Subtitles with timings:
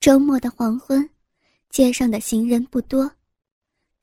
[0.00, 1.08] 周末的黄昏，
[1.70, 3.10] 街上的行人不多。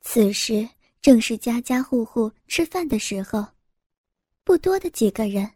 [0.02, 0.68] 此时
[1.00, 3.42] 正是家家户户吃饭的时候，
[4.44, 5.50] 不多的几个人，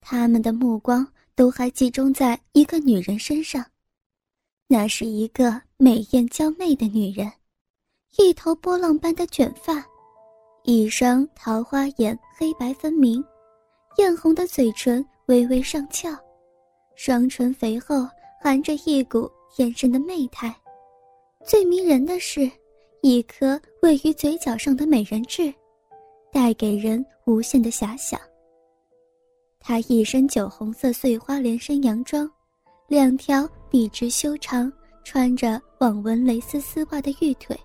[0.00, 3.64] 他们的目光都还集中在一个女人身上。
[4.68, 7.30] 那是一个美艳娇媚的女人，
[8.18, 9.84] 一头波浪般的卷发，
[10.62, 13.22] 一双桃花眼黑白分明，
[13.98, 16.08] 艳红的嘴唇微微上翘，
[16.94, 18.08] 双唇肥厚，
[18.40, 20.54] 含着一股眼神的媚态。
[21.44, 22.50] 最迷人的是，
[23.02, 25.52] 一颗位于嘴角上的美人痣，
[26.32, 28.20] 带给人无限的遐想。
[29.58, 32.30] 她一身酒红色碎花连身洋装。
[32.88, 34.70] 两条笔直修长、
[35.02, 37.58] 穿着网纹蕾丝丝袜的玉腿，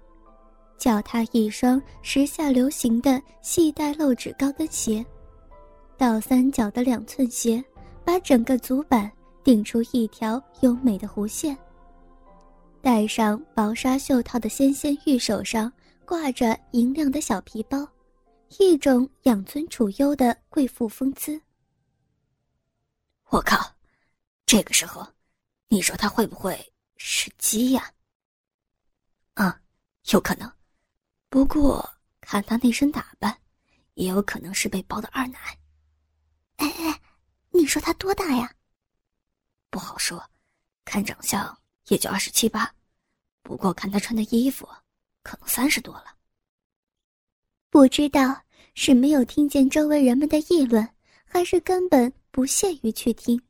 [0.77, 5.05] 脚踏一双时下流行的细带露趾高跟鞋，
[5.97, 7.61] 倒三角的两寸鞋
[8.05, 9.11] 把整个足板
[9.43, 11.57] 顶出一条优美的弧线。
[12.81, 15.71] 戴上薄纱袖套的纤纤玉手上
[16.05, 17.87] 挂着银亮的小皮包，
[18.59, 21.41] 一种养尊处优的贵妇风姿。
[23.29, 23.75] 我靠，
[24.45, 25.05] 这个时候。
[25.69, 26.57] 你说他会不会
[26.95, 27.91] 是鸡呀？
[29.33, 29.59] 啊，
[30.11, 30.49] 有可能。
[31.27, 31.85] 不过
[32.21, 33.37] 看他那身打扮，
[33.95, 35.59] 也有可能是被包的二奶。
[36.55, 37.01] 哎哎，
[37.49, 38.49] 你说他多大呀？
[39.69, 40.23] 不好说，
[40.85, 42.73] 看长相也就二十七八，
[43.43, 44.67] 不过看他穿的衣服，
[45.23, 46.15] 可能三十多了。
[47.69, 48.41] 不知道
[48.75, 50.87] 是没有听见周围人们的议论，
[51.25, 53.41] 还是根本不屑于去听。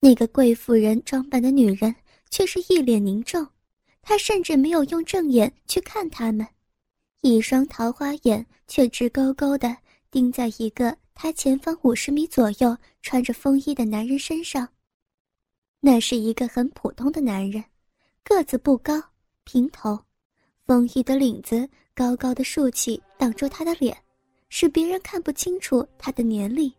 [0.00, 1.94] 那个贵妇人装扮的女人
[2.30, 3.46] 却是一脸凝重，
[4.02, 6.46] 她甚至没有用正眼去看他们，
[7.22, 9.76] 一双桃花眼却直勾勾的
[10.10, 14.68] 盯在一个她前方五十米左右穿着风衣的男人身上。
[15.86, 17.62] 那是一个很普通的男人，
[18.24, 19.00] 个子不高，
[19.44, 19.96] 平头，
[20.66, 23.96] 风衣的领子高高的竖起，挡住他的脸，
[24.48, 26.70] 使别人看不清楚他的年龄。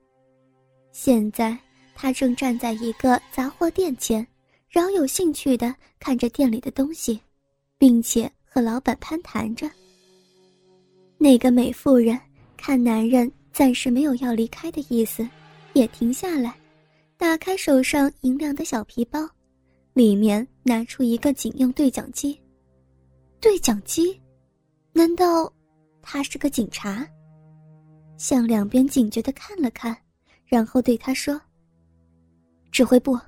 [0.92, 1.58] 现在。
[2.00, 4.28] 他正站在一个杂货店前，
[4.70, 7.20] 饶有兴趣地看着店里的东西，
[7.76, 9.68] 并且和老板攀谈着。
[11.18, 12.20] 那个美妇人
[12.56, 15.28] 看男人暂时没有要离开的意思，
[15.74, 16.54] 也停下来，
[17.18, 19.20] 打开手上银亮的小皮包，
[19.94, 22.40] 里面拿出一个警用对讲机。
[23.42, 24.22] 对讲机？
[24.94, 25.52] 难道
[26.00, 27.08] 他是个警察？
[28.18, 29.98] 向两边警觉的看了看，
[30.46, 31.40] 然后对他说。
[32.72, 33.20] 指挥部，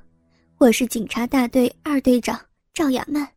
[0.60, 2.40] 我是警察大队二队长
[2.74, 3.28] 赵雅曼，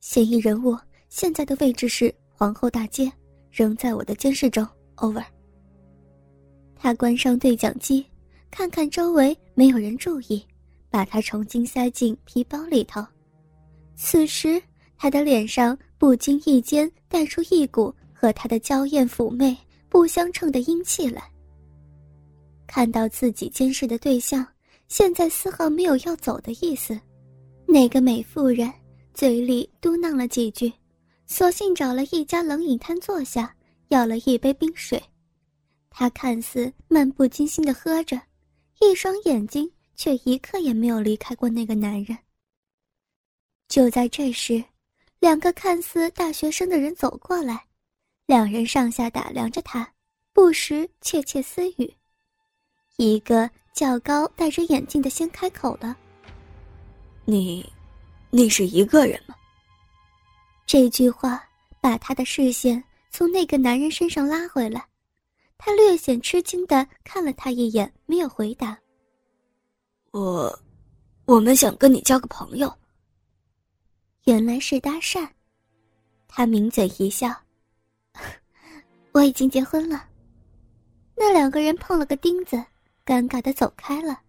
[0.00, 0.76] 嫌疑人物
[1.08, 3.10] 现在的位置是皇后大街，
[3.52, 4.66] 仍在我的监视中。
[4.96, 5.24] Over。
[6.74, 8.04] 他关上对讲机，
[8.52, 10.44] 看看周围没有人注意，
[10.90, 13.04] 把它重新塞进皮包里头。
[13.96, 14.62] 此时，
[14.96, 19.56] 他的脸上不经意间带出一股和他的娇艳妩媚
[19.88, 21.22] 不相称的英气来。
[22.66, 24.46] 看到自己监视的对象。
[24.88, 27.00] 现在丝毫没有要走的意思，
[27.66, 28.70] 那个美妇人
[29.14, 30.70] 嘴里嘟囔了几句，
[31.24, 33.56] 索性找了一家冷饮摊坐下，
[33.88, 35.02] 要了一杯冰水。
[35.88, 38.20] 她看似漫不经心的喝着，
[38.80, 42.16] 一双眼睛却一刻也没有离开过那个男人。
[43.68, 44.62] 就在这时，
[45.20, 47.64] 两个看似大学生的人走过来，
[48.26, 49.92] 两人上下打量着他，
[50.32, 51.94] 不时窃窃私语，
[52.96, 53.50] 一个。
[53.74, 55.96] 较高、戴着眼镜的先开口了
[57.24, 57.66] ：“你，
[58.28, 59.34] 你是一个人吗？”
[60.68, 61.42] 这句话
[61.80, 64.84] 把他的视线从那个男人身上拉回来，
[65.64, 68.76] 他略显吃惊的看了他一眼，没有回答。
[70.10, 70.60] “我，
[71.24, 72.76] 我们想跟你交个朋友。”
[74.26, 75.28] 原来是搭讪，
[76.26, 77.32] 他抿嘴一笑
[79.14, 80.08] ：“我已经结婚了。”
[81.14, 82.60] 那两个人碰了个钉子。
[83.04, 84.20] 尴尬的走开了，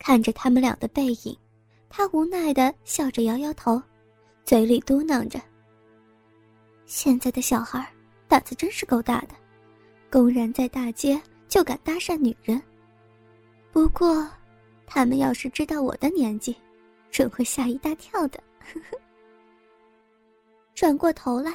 [0.00, 1.38] 看着他们俩的背影，
[1.88, 3.80] 他无奈的笑着摇摇头，
[4.44, 5.40] 嘴里嘟囔着
[6.86, 7.88] ：“现在的小孩
[8.26, 9.34] 胆子真是够大的，
[10.10, 12.60] 公然在大街就敢搭讪女人。
[13.70, 14.28] 不过，
[14.86, 16.56] 他们要是知道我的年纪，
[17.10, 18.42] 准会吓一大跳的。
[20.74, 21.52] ”转过头来，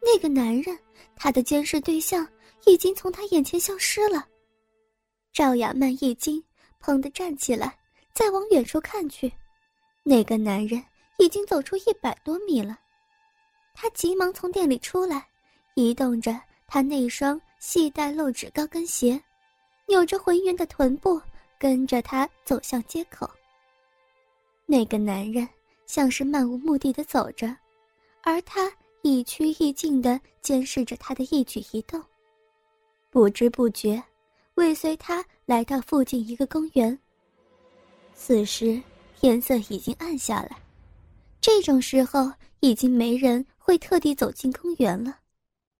[0.00, 0.78] 那个男人，
[1.16, 2.26] 他的监视对象
[2.66, 4.26] 已经从他眼前消失了。
[5.32, 6.42] 赵雅曼一惊，
[6.80, 7.76] 砰的站起来，
[8.12, 9.32] 再往远处看去，
[10.02, 10.82] 那个男人
[11.18, 12.78] 已经走出一百多米了。
[13.74, 15.26] 他急忙从店里出来，
[15.74, 19.18] 移动着他那双细带露趾高跟鞋，
[19.86, 21.18] 扭着浑圆的臀部，
[21.58, 23.28] 跟着他走向街口。
[24.66, 25.48] 那个男人
[25.86, 27.56] 像是漫无目的的走着，
[28.22, 28.70] 而他
[29.00, 32.00] 一趋亦近的监视着他的一举一动。
[33.08, 34.00] 不知不觉，
[34.56, 36.96] 尾随他来到附近一个公园。
[38.14, 38.78] 此时
[39.18, 40.58] 天色已经暗下来，
[41.40, 42.30] 这种时候
[42.60, 45.16] 已经没人会特地走进公园了，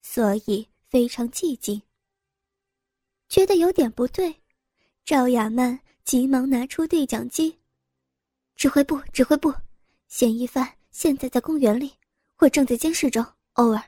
[0.01, 1.83] 所以非常寂静。
[3.29, 4.33] 觉得有点不对，
[5.05, 7.59] 赵雅曼急忙拿出对讲机。
[8.55, 9.53] 指挥部，指挥部，
[10.07, 11.93] 嫌疑犯现在在公园里，
[12.39, 13.27] 我正在监视中。
[13.55, 13.83] 偶尔。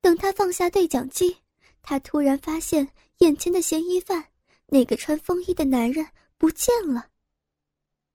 [0.00, 1.36] 等他放下对讲机。
[1.80, 4.32] 他突然发现眼前的嫌疑犯，
[4.66, 6.04] 那个穿风衣的男人
[6.38, 7.08] 不见了。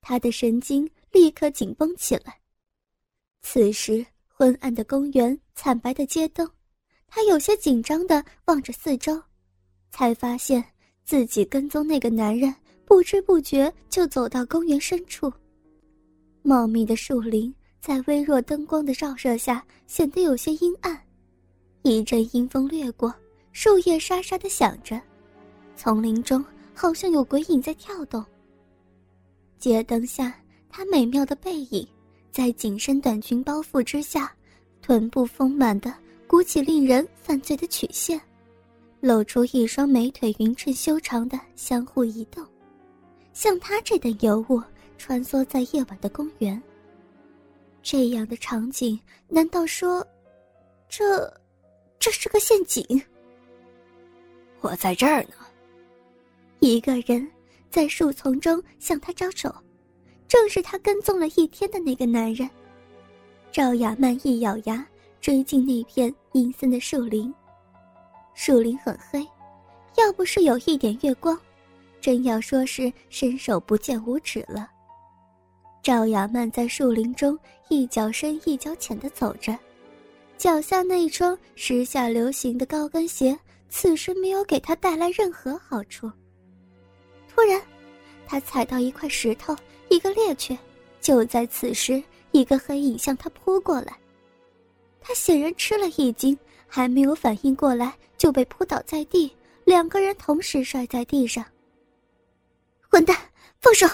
[0.01, 2.41] 他的神经立刻紧绷起来。
[3.41, 6.45] 此时昏暗的公园，惨白的街灯，
[7.15, 9.17] 他有些紧张的望着四周，
[9.89, 10.62] 才发现
[11.06, 12.53] 自己跟踪那个男人，
[12.83, 15.31] 不知不觉就走到公园深处。
[16.41, 21.01] 茂密的树林在微弱灯光的照射下显得有些阴暗，
[21.83, 23.15] 一阵阴风掠过。
[23.53, 25.00] 树叶沙沙的响着，
[25.77, 28.21] 丛林中好像有鬼影在跳动。
[29.57, 31.88] 街灯下，她美妙的背影，
[32.29, 34.35] 在紧身短裙包覆之下，
[34.81, 35.94] 臀部丰满的
[36.36, 38.20] 鼓起令人犯罪的曲线，
[39.00, 42.46] 露出一双美腿匀称修长的相互移动。
[43.32, 44.62] 像他这等尤物
[44.98, 46.62] 穿梭在夜晚的公园，
[47.82, 49.00] 这样的场景，
[49.30, 50.06] 难道说，
[50.90, 51.26] 这，
[52.00, 53.02] 这是个陷阱？
[54.60, 55.36] 我在这儿呢。
[56.60, 57.26] 一个人
[57.70, 59.56] 在树丛中向他招手，
[60.28, 62.50] 正是他跟踪了一天的那个男人。
[63.54, 64.86] 赵雅曼一咬牙，
[65.25, 67.33] 追进那片阴森的树林。
[68.36, 69.27] 树林很黑，
[69.98, 71.36] 要不是有一点月光，
[72.00, 74.69] 真要说是伸手不见五指了。
[75.81, 77.36] 赵雅曼在树林中
[77.69, 79.57] 一脚深一脚浅的走着，
[80.38, 83.36] 脚下那一双时下流行的高跟鞋。
[83.68, 86.07] 此时没有给他带来任何好处。
[87.27, 87.60] 突然，
[88.27, 89.56] 他踩到一块石头，
[89.89, 90.56] 一个趔趄。
[91.01, 92.01] 就在此时，
[92.31, 93.98] 一个黑影向他扑过来。
[95.07, 96.36] 他显然吃了一惊，
[96.66, 99.31] 还没有反应过来，就被扑倒在地。
[99.63, 101.46] 两个人同时摔在地上。
[102.90, 103.16] 混蛋，
[103.62, 103.88] 放手！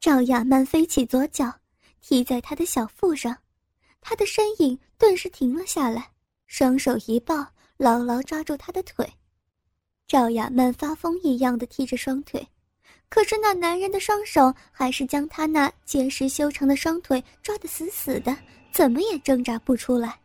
[0.00, 1.52] 赵雅曼飞起左脚，
[2.00, 3.36] 踢在他的小腹上，
[4.00, 6.10] 他的身影顿时停了下来，
[6.46, 7.46] 双手一抱。
[7.76, 9.10] 牢牢抓住他的腿，
[10.06, 12.46] 赵雅曼发疯一样的踢着双腿，
[13.08, 18.36] 可是那男人的双手还是将他那结实修长的双腿抓得死死的，
[18.72, 20.18] 怎么也挣扎不出来。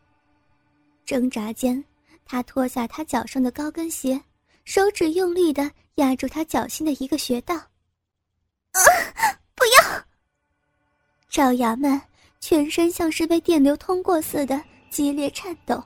[1.06, 1.84] 挣扎间，
[2.26, 4.20] 他脱下他脚上的高跟鞋，
[4.64, 7.56] 手指用力的压住他脚心的一个穴道。
[7.56, 8.82] 啊！
[9.56, 10.06] 不要！
[11.30, 12.02] 赵雅曼
[12.40, 15.84] 全身像是被电流通过似的激烈颤抖。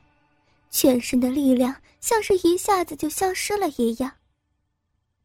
[0.71, 4.11] 全身的力量像是一下子就消失了一样。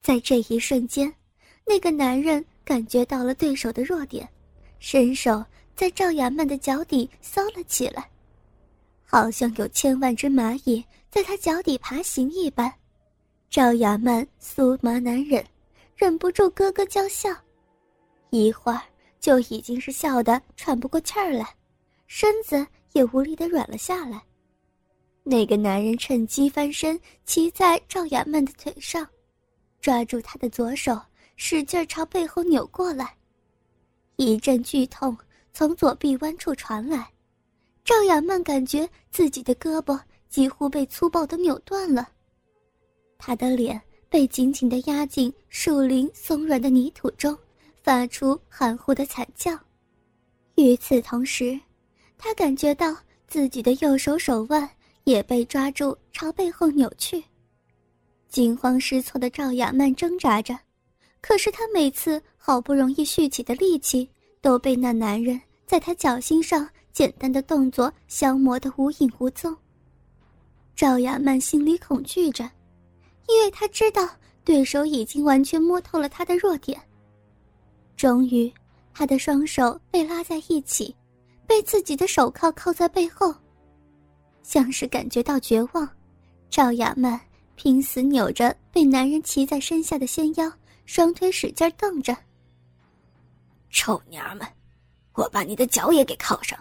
[0.01, 1.15] 在这一瞬间，
[1.67, 4.29] 那个男人感觉到了对手的弱点，
[4.81, 5.45] 伸手
[5.77, 8.09] 在赵雅曼的脚底搔了起来，
[9.05, 12.73] 好像有千万只蚂蚁在他脚底爬行一般。
[13.51, 15.45] 赵雅曼酥麻难忍，
[15.97, 17.31] 忍不住咯咯娇笑，
[18.31, 18.81] 一会儿
[19.21, 21.55] 就已经是笑得喘不过气儿来，
[22.07, 24.21] 身子也无力的软了下来。
[25.23, 29.07] 那个男人趁机翻身，骑在赵雅曼的腿上，
[29.81, 31.01] 抓住她的左手，
[31.37, 33.15] 使劲朝背后扭过来。
[34.17, 35.17] 一阵剧痛
[35.55, 37.09] 从左臂弯处传来，
[37.85, 42.09] 赵雅曼感觉自己的胳膊几乎被粗暴的扭断了，
[43.17, 47.39] 她的脸被紧紧的压进树林松软的泥土中，
[47.85, 49.57] 发出含糊的惨叫。
[50.57, 51.59] 与此同时，
[52.19, 52.95] 她感觉到
[53.29, 54.69] 自己的右手手腕。
[55.05, 57.23] 也被抓住，朝背后扭去。
[58.31, 60.59] 惊慌失措的赵雅曼挣扎着，
[61.21, 64.09] 可是她每次好不容易蓄起的力气，
[64.45, 69.57] 都被那男人在她脚心上简单的动作消磨得无影无踪。
[70.77, 72.45] 赵雅曼心里恐惧着，
[73.27, 74.07] 因为她知道
[74.45, 76.79] 对手已经完全摸透了她的弱点。
[77.97, 78.53] 终于，
[78.93, 80.95] 她的双手被拉在一起，
[81.47, 83.35] 被自己的手铐铐在背后。
[84.43, 85.89] 像是感觉到绝望，
[86.51, 87.19] 赵雅曼
[87.55, 90.53] 拼死扭着被男人骑在身下的纤腰，
[90.85, 92.15] 双腿使劲蹬着。
[93.75, 94.47] 臭娘们，
[95.15, 96.57] 我把你的脚也给铐上！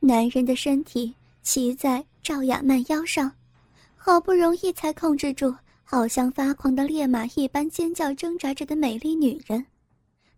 [0.00, 3.32] 男人的身体骑在赵雅曼腰上，
[3.96, 5.54] 好不容易才控制住，
[5.84, 9.64] 好像发狂的烈马一般尖叫挣扎着的美丽女人。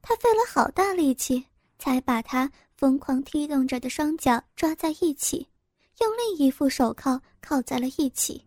[0.02, 1.42] 他费了好大力气，
[1.78, 5.48] 才把她疯狂踢动着的双脚抓在一起，
[6.00, 8.44] 用另一副手铐铐在了一起。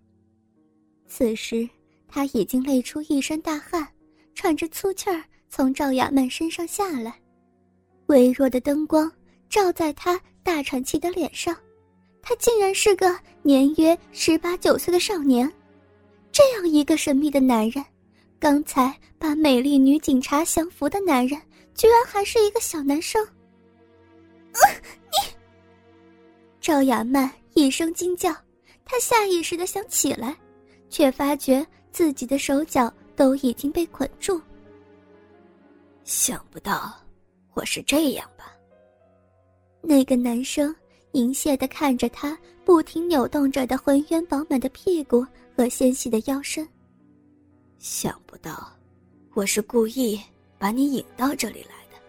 [1.08, 1.68] 此时
[2.08, 3.88] 他已经累出一身大汗，
[4.36, 7.14] 喘着粗气儿从赵雅曼身上下来，
[8.08, 9.12] 微弱的灯光
[9.50, 11.56] 照在她大喘气的脸上，
[12.22, 15.52] 他竟然是个年约十八九岁的少年。
[16.32, 17.84] 这样一个神秘的男人，
[18.40, 21.42] 刚才把美丽女警察降服的男人。
[21.74, 23.24] 居然还是一个小男生！
[25.12, 25.32] 你，
[26.60, 28.34] 赵雅曼一声惊叫，
[28.84, 30.36] 她下意识的想起来，
[30.90, 34.42] 却发觉自己的手脚都已经被捆住。
[36.08, 36.96] 想不到
[37.54, 38.54] 我是这样吧？
[39.82, 40.74] 那个男生
[41.12, 46.66] 淫亵的看着她不停扭动着的浑圆饱满的屁股和纤细的腰身。
[47.78, 48.72] 想不到
[49.34, 50.20] 我是故意。
[50.60, 52.02] 把你引到这里来的？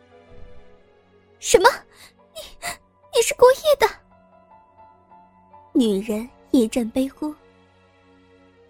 [1.38, 1.68] 什么？
[2.32, 2.40] 你
[3.14, 3.86] 你是故意的？
[5.74, 7.34] 女人一阵悲呼。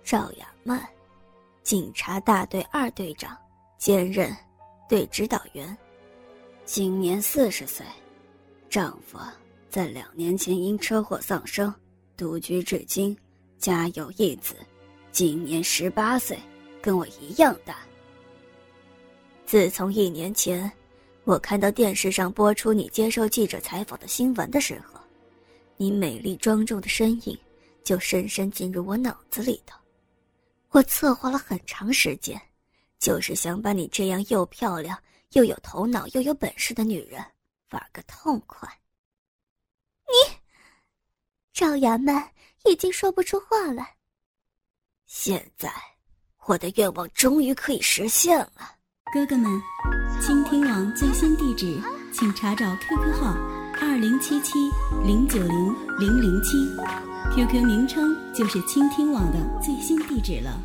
[0.03, 0.85] 赵雅曼，
[1.63, 3.37] 警察大队二队长，
[3.79, 4.37] 兼任
[4.89, 5.77] 队指导员，
[6.65, 7.85] 今年四十岁，
[8.71, 9.19] 丈夫
[9.69, 11.73] 在两年前因车祸丧生，
[12.17, 13.15] 独居至今，
[13.59, 14.55] 家有一子，
[15.13, 16.39] 今年十八岁，
[16.81, 17.77] 跟我一样大。
[19.45, 20.71] 自从一年前，
[21.25, 24.99] 我看到电视上播出你接受记者采访的新闻的时候，
[25.77, 27.39] 你美丽庄重的身影
[27.85, 29.79] 就深深进入我脑子里头。
[30.71, 32.41] 我策划了很长时间，
[32.99, 34.99] 就是想把你这样又漂亮
[35.33, 37.25] 又有头脑又有本事的女人
[37.71, 38.69] 玩个痛快。
[40.07, 40.37] 你，
[41.53, 42.33] 赵雅曼
[42.65, 43.97] 已经说不出话来。
[45.07, 45.73] 现在，
[46.47, 48.77] 我的愿望终于可以实现了。
[49.13, 49.51] 哥哥们，
[50.21, 51.81] 倾听网最新地址，
[52.13, 53.35] 请查找 QQ 号
[53.81, 54.59] 二零七七
[55.05, 56.59] 零九零零零七
[57.35, 60.61] ，QQ 名称就是倾听网的最新地址了。